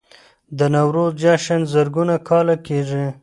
[0.57, 3.05] د نوروز جشن زرګونه کاله کیږي